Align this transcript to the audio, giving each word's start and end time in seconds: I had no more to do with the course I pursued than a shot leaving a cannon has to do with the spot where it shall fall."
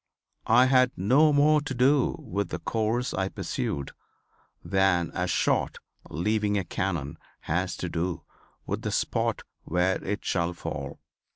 I 0.47 0.65
had 0.65 0.91
no 0.97 1.31
more 1.31 1.61
to 1.61 1.75
do 1.75 2.15
with 2.17 2.49
the 2.49 2.57
course 2.57 3.13
I 3.13 3.29
pursued 3.29 3.91
than 4.65 5.11
a 5.13 5.27
shot 5.27 5.77
leaving 6.09 6.57
a 6.57 6.63
cannon 6.63 7.19
has 7.41 7.77
to 7.77 7.87
do 7.87 8.23
with 8.65 8.81
the 8.81 8.91
spot 8.91 9.43
where 9.63 10.03
it 10.03 10.25
shall 10.25 10.53
fall." 10.53 11.01